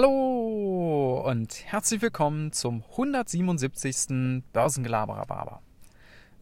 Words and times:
Hallo 0.00 1.24
und 1.26 1.64
herzlich 1.64 2.00
willkommen 2.00 2.52
zum 2.52 2.84
177. 2.92 4.44
Börsengelaberer 4.52 5.60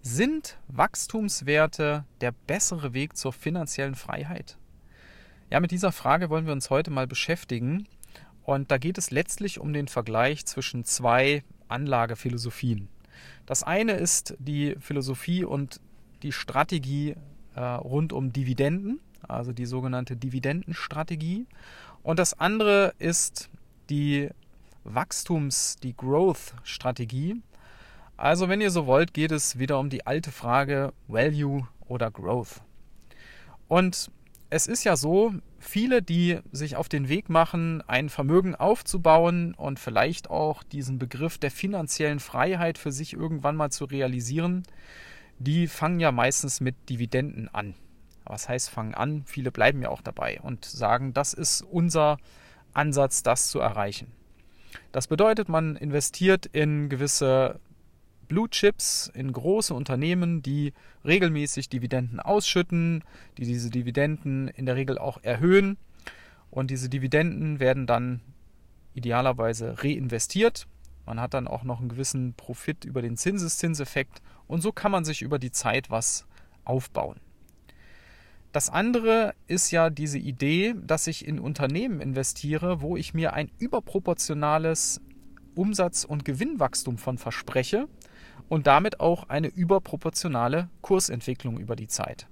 Sind 0.02 0.58
Wachstumswerte 0.68 2.04
der 2.20 2.32
bessere 2.32 2.92
Weg 2.92 3.16
zur 3.16 3.32
finanziellen 3.32 3.94
Freiheit? 3.94 4.58
Ja, 5.50 5.60
mit 5.60 5.70
dieser 5.70 5.90
Frage 5.90 6.28
wollen 6.28 6.44
wir 6.44 6.52
uns 6.52 6.68
heute 6.68 6.90
mal 6.90 7.06
beschäftigen. 7.06 7.88
Und 8.42 8.70
da 8.70 8.76
geht 8.76 8.98
es 8.98 9.10
letztlich 9.10 9.58
um 9.58 9.72
den 9.72 9.88
Vergleich 9.88 10.44
zwischen 10.44 10.84
zwei 10.84 11.42
Anlagephilosophien. 11.68 12.88
Das 13.46 13.62
eine 13.62 13.92
ist 13.92 14.36
die 14.38 14.76
Philosophie 14.80 15.44
und 15.44 15.80
die 16.22 16.32
Strategie 16.32 17.14
äh, 17.54 17.60
rund 17.62 18.12
um 18.12 18.34
Dividenden, 18.34 19.00
also 19.22 19.52
die 19.52 19.64
sogenannte 19.64 20.14
Dividendenstrategie. 20.14 21.46
Und 22.06 22.20
das 22.20 22.38
andere 22.38 22.94
ist 23.00 23.50
die 23.90 24.28
Wachstums-, 24.84 25.74
die 25.82 25.96
Growth-Strategie. 25.96 27.42
Also 28.16 28.48
wenn 28.48 28.60
ihr 28.60 28.70
so 28.70 28.86
wollt, 28.86 29.12
geht 29.12 29.32
es 29.32 29.58
wieder 29.58 29.80
um 29.80 29.90
die 29.90 30.06
alte 30.06 30.30
Frage 30.30 30.92
Value 31.08 31.66
oder 31.88 32.12
Growth. 32.12 32.60
Und 33.66 34.12
es 34.50 34.68
ist 34.68 34.84
ja 34.84 34.94
so, 34.94 35.34
viele, 35.58 36.00
die 36.00 36.38
sich 36.52 36.76
auf 36.76 36.88
den 36.88 37.08
Weg 37.08 37.28
machen, 37.28 37.82
ein 37.88 38.08
Vermögen 38.08 38.54
aufzubauen 38.54 39.52
und 39.54 39.80
vielleicht 39.80 40.30
auch 40.30 40.62
diesen 40.62 41.00
Begriff 41.00 41.38
der 41.38 41.50
finanziellen 41.50 42.20
Freiheit 42.20 42.78
für 42.78 42.92
sich 42.92 43.14
irgendwann 43.14 43.56
mal 43.56 43.72
zu 43.72 43.84
realisieren, 43.84 44.62
die 45.40 45.66
fangen 45.66 45.98
ja 45.98 46.12
meistens 46.12 46.60
mit 46.60 46.76
Dividenden 46.88 47.52
an. 47.52 47.74
Was 48.26 48.48
heißt 48.48 48.70
fangen 48.70 48.94
an? 48.94 49.22
Viele 49.24 49.50
bleiben 49.52 49.82
ja 49.82 49.88
auch 49.88 50.02
dabei 50.02 50.40
und 50.42 50.64
sagen, 50.64 51.14
das 51.14 51.32
ist 51.32 51.62
unser 51.62 52.18
Ansatz, 52.72 53.22
das 53.22 53.48
zu 53.48 53.60
erreichen. 53.60 54.12
Das 54.92 55.06
bedeutet, 55.06 55.48
man 55.48 55.76
investiert 55.76 56.46
in 56.46 56.88
gewisse 56.88 57.60
Blue 58.28 58.50
Chips, 58.50 59.10
in 59.14 59.32
große 59.32 59.72
Unternehmen, 59.72 60.42
die 60.42 60.72
regelmäßig 61.04 61.68
Dividenden 61.68 62.20
ausschütten, 62.20 63.04
die 63.38 63.44
diese 63.44 63.70
Dividenden 63.70 64.48
in 64.48 64.66
der 64.66 64.76
Regel 64.76 64.98
auch 64.98 65.22
erhöhen. 65.22 65.76
Und 66.50 66.70
diese 66.70 66.88
Dividenden 66.88 67.60
werden 67.60 67.86
dann 67.86 68.20
idealerweise 68.94 69.82
reinvestiert. 69.82 70.66
Man 71.04 71.20
hat 71.20 71.34
dann 71.34 71.46
auch 71.46 71.62
noch 71.62 71.78
einen 71.78 71.88
gewissen 71.88 72.34
Profit 72.34 72.84
über 72.84 73.02
den 73.02 73.16
Zinseszinseffekt 73.16 74.22
und 74.48 74.60
so 74.60 74.72
kann 74.72 74.90
man 74.90 75.04
sich 75.04 75.22
über 75.22 75.38
die 75.38 75.52
Zeit 75.52 75.90
was 75.90 76.26
aufbauen. 76.64 77.20
Das 78.52 78.70
andere 78.70 79.34
ist 79.46 79.70
ja 79.70 79.90
diese 79.90 80.18
Idee, 80.18 80.74
dass 80.80 81.06
ich 81.06 81.26
in 81.26 81.38
Unternehmen 81.38 82.00
investiere, 82.00 82.80
wo 82.80 82.96
ich 82.96 83.12
mir 83.12 83.34
ein 83.34 83.50
überproportionales 83.58 85.00
Umsatz- 85.54 86.04
und 86.04 86.24
Gewinnwachstum 86.24 86.98
von 86.98 87.18
verspreche 87.18 87.88
und 88.48 88.66
damit 88.66 89.00
auch 89.00 89.28
eine 89.28 89.48
überproportionale 89.48 90.68
Kursentwicklung 90.80 91.58
über 91.58 91.76
die 91.76 91.88
Zeit. 91.88 92.26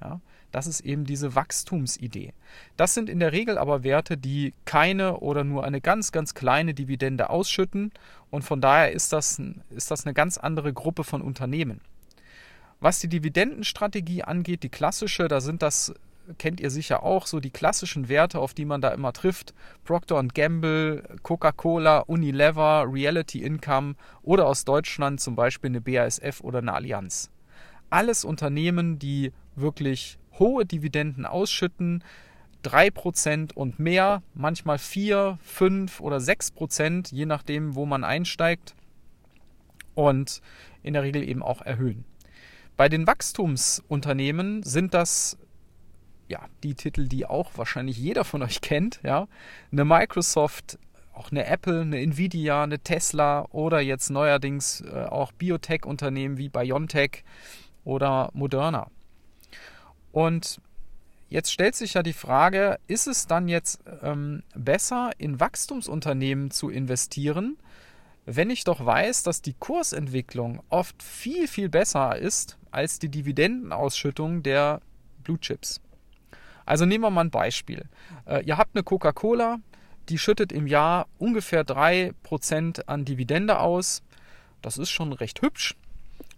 Ja, 0.00 0.20
das 0.52 0.66
ist 0.66 0.80
eben 0.80 1.04
diese 1.04 1.34
Wachstumsidee. 1.34 2.32
Das 2.76 2.94
sind 2.94 3.10
in 3.10 3.18
der 3.18 3.32
Regel 3.32 3.58
aber 3.58 3.82
Werte, 3.82 4.16
die 4.16 4.54
keine 4.64 5.18
oder 5.18 5.44
nur 5.44 5.64
eine 5.64 5.80
ganz, 5.80 6.12
ganz 6.12 6.34
kleine 6.34 6.72
Dividende 6.72 7.30
ausschütten 7.30 7.92
und 8.30 8.42
von 8.42 8.60
daher 8.60 8.92
ist 8.92 9.12
das, 9.12 9.40
ist 9.70 9.90
das 9.90 10.06
eine 10.06 10.14
ganz 10.14 10.38
andere 10.38 10.72
Gruppe 10.72 11.04
von 11.04 11.20
Unternehmen. 11.20 11.80
Was 12.80 13.00
die 13.00 13.08
Dividendenstrategie 13.08 14.22
angeht, 14.22 14.62
die 14.62 14.68
klassische, 14.68 15.26
da 15.26 15.40
sind 15.40 15.62
das, 15.62 15.92
kennt 16.38 16.60
ihr 16.60 16.70
sicher 16.70 17.02
auch, 17.02 17.26
so 17.26 17.40
die 17.40 17.50
klassischen 17.50 18.08
Werte, 18.08 18.38
auf 18.38 18.54
die 18.54 18.64
man 18.64 18.80
da 18.80 18.90
immer 18.90 19.12
trifft. 19.12 19.52
Procter 19.84 20.22
Gamble, 20.22 21.02
Coca-Cola, 21.22 22.00
Unilever, 22.00 22.86
Reality 22.88 23.42
Income 23.42 23.96
oder 24.22 24.46
aus 24.46 24.64
Deutschland 24.64 25.20
zum 25.20 25.34
Beispiel 25.34 25.70
eine 25.70 25.80
BASF 25.80 26.40
oder 26.40 26.58
eine 26.58 26.72
Allianz. 26.72 27.30
Alles 27.90 28.24
Unternehmen, 28.24 29.00
die 29.00 29.32
wirklich 29.56 30.18
hohe 30.38 30.64
Dividenden 30.64 31.26
ausschütten, 31.26 32.04
3% 32.62 33.54
und 33.54 33.80
mehr, 33.80 34.22
manchmal 34.34 34.78
4, 34.78 35.38
5 35.42 36.00
oder 36.00 36.18
6%, 36.18 37.12
je 37.12 37.26
nachdem, 37.26 37.74
wo 37.74 37.86
man 37.86 38.04
einsteigt 38.04 38.76
und 39.94 40.42
in 40.82 40.94
der 40.94 41.02
Regel 41.02 41.28
eben 41.28 41.42
auch 41.42 41.62
erhöhen. 41.62 42.04
Bei 42.78 42.88
den 42.88 43.08
Wachstumsunternehmen 43.08 44.62
sind 44.62 44.94
das 44.94 45.36
ja, 46.28 46.46
die 46.62 46.74
Titel, 46.74 47.08
die 47.08 47.26
auch 47.26 47.50
wahrscheinlich 47.56 47.98
jeder 47.98 48.22
von 48.22 48.40
euch 48.40 48.60
kennt, 48.60 49.00
ja. 49.02 49.26
Eine 49.72 49.84
Microsoft, 49.84 50.78
auch 51.12 51.32
eine 51.32 51.44
Apple, 51.46 51.80
eine 51.80 51.98
Nvidia, 51.98 52.62
eine 52.62 52.78
Tesla 52.78 53.46
oder 53.50 53.80
jetzt 53.80 54.10
neuerdings 54.10 54.82
äh, 54.82 55.06
auch 55.06 55.32
Biotech-Unternehmen 55.32 56.36
wie 56.38 56.50
BioNTech 56.50 57.24
oder 57.82 58.30
Moderna. 58.32 58.88
Und 60.12 60.60
jetzt 61.30 61.50
stellt 61.52 61.74
sich 61.74 61.94
ja 61.94 62.04
die 62.04 62.12
Frage, 62.12 62.78
ist 62.86 63.08
es 63.08 63.26
dann 63.26 63.48
jetzt 63.48 63.80
ähm, 64.02 64.44
besser, 64.54 65.10
in 65.18 65.40
Wachstumsunternehmen 65.40 66.52
zu 66.52 66.70
investieren, 66.70 67.56
wenn 68.30 68.50
ich 68.50 68.64
doch 68.64 68.84
weiß, 68.84 69.22
dass 69.22 69.40
die 69.40 69.54
Kursentwicklung 69.54 70.62
oft 70.68 71.02
viel, 71.02 71.48
viel 71.48 71.70
besser 71.70 72.18
ist 72.18 72.58
als 72.70 72.98
die 72.98 73.08
Dividendenausschüttung 73.08 74.42
der 74.42 74.82
Blue 75.24 75.40
Chips. 75.40 75.80
Also 76.66 76.84
nehmen 76.84 77.04
wir 77.04 77.10
mal 77.10 77.22
ein 77.22 77.30
Beispiel. 77.30 77.86
Äh, 78.26 78.44
ihr 78.44 78.58
habt 78.58 78.76
eine 78.76 78.82
Coca-Cola, 78.82 79.60
die 80.10 80.18
schüttet 80.18 80.52
im 80.52 80.66
Jahr 80.66 81.06
ungefähr 81.16 81.64
3% 81.64 82.82
an 82.86 83.06
Dividende 83.06 83.60
aus. 83.60 84.02
Das 84.60 84.76
ist 84.76 84.90
schon 84.90 85.14
recht 85.14 85.40
hübsch, 85.40 85.74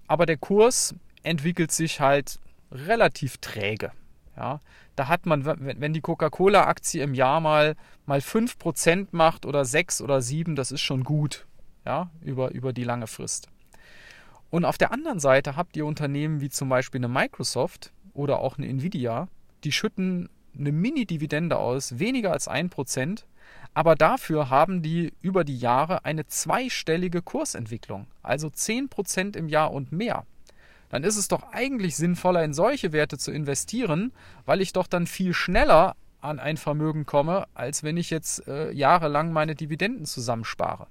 aber 0.07 0.27
der 0.27 0.37
Kurs 0.37 0.95
entwickelt 1.25 1.73
sich 1.73 2.01
halt 2.01 2.39
relativ 2.71 3.39
träge. 3.39 3.91
Ja, 4.37 4.61
da 4.95 5.09
hat 5.09 5.27
man, 5.27 5.45
wenn 5.45 5.93
die 5.93 6.01
Coca-Cola-Aktie 6.01 7.03
im 7.03 7.15
Jahr 7.15 7.41
mal, 7.41 7.75
mal 8.07 8.21
5% 8.21 9.09
macht 9.11 9.45
oder 9.45 9.65
6 9.65 10.03
oder 10.03 10.23
7, 10.23 10.55
das 10.55 10.71
ist 10.71 10.83
schon 10.83 11.03
gut 11.03 11.47
ja, 11.85 12.11
über, 12.23 12.51
über 12.53 12.73
die 12.73 12.85
lange 12.85 13.07
Frist. 13.07 13.49
Und 14.51 14.65
auf 14.65 14.79
der 14.79 14.93
anderen 14.93 15.21
Seite 15.21 15.57
habt 15.57 15.77
ihr 15.77 15.87
Unternehmen 15.87 16.41
wie 16.41 16.51
zum 16.51 16.69
Beispiel 16.69 16.99
eine 16.99 17.09
Microsoft 17.09 17.93
oder 18.15 18.41
auch 18.41 18.59
eine 18.59 18.69
Nvidia, 18.69 19.29
die 19.65 19.73
schütten 19.73 20.29
eine 20.59 20.73
Mini-Dividende 20.73 21.57
aus, 21.57 21.99
weniger 21.99 22.33
als 22.33 22.51
1%, 22.51 23.25
aber 23.73 23.95
dafür 23.95 24.51
haben 24.51 24.83
die 24.83 25.13
über 25.23 25.45
die 25.45 25.59
Jahre 25.59 26.05
eine 26.05 26.27
zweistellige 26.27 27.23
Kursentwicklung, 27.23 28.07
also 28.23 28.49
10% 28.49 29.37
im 29.37 29.49
Jahr 29.49 29.73
und 29.73 29.93
mehr. 29.93 30.27
Dann 30.89 31.05
ist 31.05 31.17
es 31.17 31.29
doch 31.29 31.53
eigentlich 31.53 31.95
sinnvoller, 31.95 32.43
in 32.43 32.53
solche 32.53 32.93
Werte 32.93 33.17
zu 33.17 33.31
investieren, 33.31 34.13
weil 34.45 34.61
ich 34.61 34.73
doch 34.73 34.89
dann 34.89 35.07
viel 35.07 35.33
schneller 35.33 35.95
an 36.21 36.41
ein 36.41 36.57
Vermögen 36.57 37.07
komme, 37.07 37.47
als 37.55 37.85
wenn 37.85 37.97
ich 37.97 38.11
jetzt 38.11 38.47
äh, 38.49 38.73
jahrelang 38.73 39.33
meine 39.33 39.55
Dividenden 39.55 40.05
zusammenspare. 40.05 40.89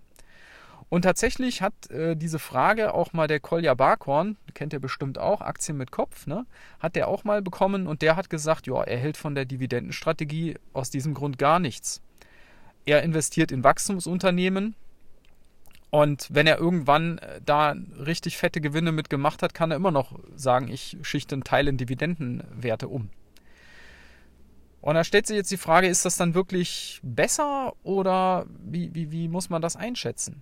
Und 0.90 1.04
tatsächlich 1.04 1.62
hat 1.62 1.92
äh, 1.92 2.16
diese 2.16 2.40
Frage 2.40 2.96
auch 2.96 3.14
mal 3.14 3.28
der 3.28 3.40
Kolja 3.40 3.76
Barkhorn, 3.76 4.38
kennt 4.56 4.74
ihr 4.74 4.80
bestimmt 4.80 5.20
auch, 5.20 5.42
Aktien 5.42 5.78
mit 5.78 5.92
Kopf, 5.92 6.26
ne, 6.26 6.48
hat 6.80 6.96
der 6.96 7.08
auch 7.08 7.24
mal 7.24 7.44
bekommen 7.44 7.86
und 7.86 8.02
der 8.02 8.16
hat 8.16 8.30
gesagt, 8.30 8.66
ja, 8.66 8.82
er 8.82 8.98
hält 8.98 9.16
von 9.16 9.36
der 9.36 9.46
Dividendenstrategie 9.46 10.56
aus 10.74 10.90
diesem 10.90 11.14
Grund 11.14 11.38
gar 11.38 11.60
nichts. 11.60 12.02
Er 12.86 13.04
investiert 13.04 13.52
in 13.52 13.64
Wachstumsunternehmen 13.64 14.76
und 15.92 16.28
wenn 16.32 16.48
er 16.48 16.58
irgendwann 16.58 17.20
äh, 17.20 17.40
da 17.46 17.76
richtig 18.04 18.38
fette 18.38 18.60
Gewinne 18.60 18.92
mitgemacht 18.92 19.44
hat, 19.44 19.54
kann 19.54 19.72
er 19.72 19.78
immer 19.78 19.92
noch 19.92 20.20
sagen, 20.36 20.70
ich 20.70 20.98
schichte 21.04 21.36
einen 21.36 21.44
Teil 21.44 21.68
in 21.68 21.78
Dividendenwerte 21.78 22.88
um. 22.88 23.10
Und 24.82 24.96
da 24.96 25.04
stellt 25.04 25.28
sich 25.28 25.36
jetzt 25.36 25.52
die 25.52 25.58
Frage, 25.58 25.88
ist 25.88 26.06
das 26.06 26.18
dann 26.18 26.34
wirklich 26.34 27.00
besser 27.04 27.74
oder 27.84 28.46
wie, 28.64 28.94
wie, 28.96 29.12
wie 29.12 29.28
muss 29.28 29.50
man 29.50 29.62
das 29.62 29.76
einschätzen? 29.76 30.42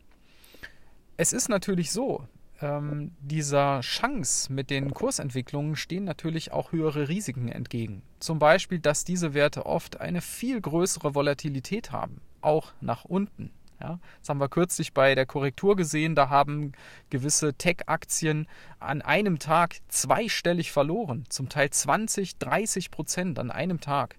Es 1.20 1.34
ist 1.34 1.50
natürlich 1.50 1.92
so, 1.92 2.28
ähm, 2.62 3.12
dieser 3.20 3.82
Chance 3.82 4.54
mit 4.54 4.70
den 4.70 4.94
Kursentwicklungen 4.94 5.76
stehen 5.76 6.04
natürlich 6.04 6.52
auch 6.52 6.72
höhere 6.72 7.10
Risiken 7.10 7.50
entgegen. 7.50 8.04
Zum 8.20 8.38
Beispiel, 8.38 8.78
dass 8.80 9.04
diese 9.04 9.34
Werte 9.34 9.66
oft 9.66 10.00
eine 10.00 10.22
viel 10.22 10.62
größere 10.62 11.16
Volatilität 11.16 11.92
haben, 11.92 12.22
auch 12.42 12.72
nach 12.82 13.04
unten. 13.04 13.52
Ja, 13.80 14.00
das 14.20 14.30
haben 14.30 14.40
wir 14.40 14.50
kürzlich 14.50 14.94
bei 14.94 15.16
der 15.16 15.26
Korrektur 15.28 15.76
gesehen. 15.76 16.14
Da 16.14 16.30
haben 16.30 16.72
gewisse 17.10 17.54
Tech-Aktien 17.56 18.48
an 18.80 19.02
einem 19.04 19.40
Tag 19.40 19.78
zweistellig 19.88 20.72
verloren. 20.72 21.26
Zum 21.30 21.50
Teil 21.50 21.70
20, 21.70 22.38
30 22.38 22.90
Prozent 22.90 23.40
an 23.40 23.52
einem 23.52 23.80
Tag. 23.80 24.18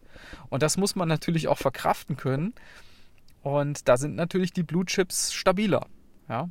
Und 0.48 0.62
das 0.62 0.76
muss 0.76 0.94
man 0.94 1.08
natürlich 1.08 1.48
auch 1.48 1.58
verkraften 1.58 2.16
können. 2.16 2.54
Und 3.42 3.88
da 3.88 3.96
sind 3.96 4.14
natürlich 4.14 4.52
die 4.52 4.62
Blue 4.62 4.84
Chips 4.84 5.32
stabiler. 5.32 5.86
Ja, 6.28 6.50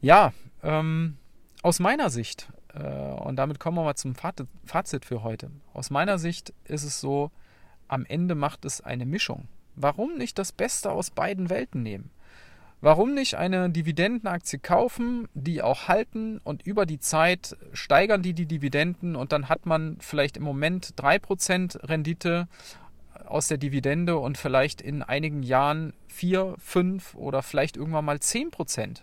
ja, 0.00 0.32
ähm, 0.62 1.16
aus 1.62 1.80
meiner 1.80 2.10
Sicht, 2.10 2.48
äh, 2.74 2.82
und 2.82 3.36
damit 3.36 3.58
kommen 3.58 3.76
wir 3.76 3.84
mal 3.84 3.96
zum 3.96 4.14
Fazit 4.14 5.04
für 5.04 5.22
heute. 5.22 5.50
Aus 5.72 5.90
meiner 5.90 6.18
Sicht 6.18 6.52
ist 6.64 6.84
es 6.84 7.00
so, 7.00 7.30
am 7.88 8.04
Ende 8.04 8.34
macht 8.34 8.64
es 8.64 8.80
eine 8.80 9.06
Mischung. 9.06 9.48
Warum 9.74 10.16
nicht 10.16 10.38
das 10.38 10.52
Beste 10.52 10.90
aus 10.90 11.10
beiden 11.10 11.50
Welten 11.50 11.82
nehmen? 11.82 12.10
Warum 12.80 13.14
nicht 13.14 13.36
eine 13.36 13.70
Dividendenaktie 13.70 14.58
kaufen, 14.58 15.28
die 15.34 15.62
auch 15.62 15.88
halten 15.88 16.38
und 16.44 16.66
über 16.66 16.84
die 16.84 16.98
Zeit 16.98 17.56
steigern 17.72 18.22
die 18.22 18.34
die 18.34 18.46
Dividenden 18.46 19.16
und 19.16 19.32
dann 19.32 19.48
hat 19.48 19.64
man 19.64 19.96
vielleicht 20.00 20.36
im 20.36 20.42
Moment 20.42 20.94
3% 20.96 21.88
Rendite 21.88 22.48
aus 23.24 23.48
der 23.48 23.56
Dividende 23.56 24.18
und 24.18 24.36
vielleicht 24.36 24.82
in 24.82 25.02
einigen 25.02 25.42
Jahren 25.42 25.94
4, 26.08 26.54
5 26.58 27.14
oder 27.14 27.42
vielleicht 27.42 27.76
irgendwann 27.76 28.04
mal 28.04 28.16
10%. 28.16 29.02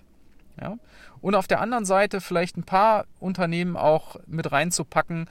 Ja? 0.59 0.77
Und 1.21 1.35
auf 1.35 1.47
der 1.47 1.61
anderen 1.61 1.85
Seite 1.85 2.21
vielleicht 2.21 2.57
ein 2.57 2.63
paar 2.63 3.05
Unternehmen 3.19 3.77
auch 3.77 4.17
mit 4.27 4.51
reinzupacken, 4.51 5.29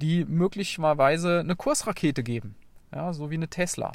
die 0.00 0.24
möglicherweise 0.24 1.40
eine 1.40 1.56
Kursrakete 1.56 2.22
geben, 2.22 2.54
ja, 2.94 3.12
so 3.12 3.30
wie 3.30 3.34
eine 3.34 3.48
Tesla. 3.48 3.92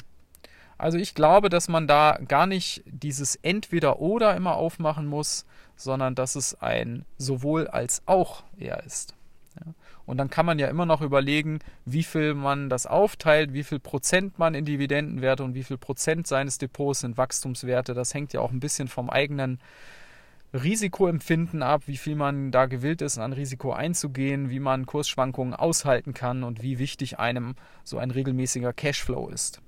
Also 0.78 0.98
ich 0.98 1.14
glaube, 1.14 1.48
dass 1.48 1.68
man 1.68 1.86
da 1.86 2.18
gar 2.28 2.46
nicht 2.46 2.82
dieses 2.86 3.36
Entweder-Oder 3.36 4.36
immer 4.36 4.56
aufmachen 4.56 5.06
muss, 5.06 5.46
sondern 5.74 6.14
dass 6.14 6.36
es 6.36 6.60
ein 6.60 7.04
sowohl 7.16 7.66
als 7.68 8.02
auch 8.06 8.44
eher 8.58 8.84
ist. 8.84 9.14
Ja. 9.58 9.72
Und 10.04 10.18
dann 10.18 10.30
kann 10.30 10.46
man 10.46 10.58
ja 10.58 10.68
immer 10.68 10.86
noch 10.86 11.00
überlegen, 11.00 11.60
wie 11.84 12.04
viel 12.04 12.34
man 12.34 12.68
das 12.68 12.86
aufteilt, 12.86 13.54
wie 13.54 13.64
viel 13.64 13.80
Prozent 13.80 14.38
man 14.38 14.54
in 14.54 14.64
Dividendenwerte 14.64 15.42
und 15.42 15.54
wie 15.54 15.64
viel 15.64 15.78
Prozent 15.78 16.26
seines 16.26 16.58
Depots 16.58 17.00
sind 17.00 17.16
Wachstumswerte. 17.16 17.94
Das 17.94 18.14
hängt 18.14 18.32
ja 18.32 18.40
auch 18.40 18.52
ein 18.52 18.60
bisschen 18.60 18.88
vom 18.88 19.10
eigenen 19.10 19.58
Risikoempfinden 20.52 21.62
ab, 21.62 21.82
wie 21.86 21.96
viel 21.96 22.14
man 22.14 22.50
da 22.50 22.66
gewillt 22.66 23.02
ist, 23.02 23.18
an 23.18 23.32
Risiko 23.32 23.72
einzugehen, 23.72 24.50
wie 24.50 24.60
man 24.60 24.86
Kursschwankungen 24.86 25.54
aushalten 25.54 26.14
kann 26.14 26.42
und 26.42 26.62
wie 26.62 26.78
wichtig 26.78 27.18
einem 27.18 27.56
so 27.84 27.98
ein 27.98 28.10
regelmäßiger 28.10 28.72
Cashflow 28.72 29.28
ist. 29.28 29.60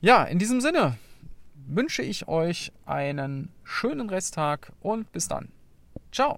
Ja, 0.00 0.24
in 0.24 0.38
diesem 0.38 0.60
Sinne 0.60 0.96
wünsche 1.66 2.02
ich 2.02 2.28
euch 2.28 2.72
einen 2.86 3.50
schönen 3.64 4.10
Resttag 4.10 4.72
und 4.80 5.10
bis 5.12 5.28
dann. 5.28 5.48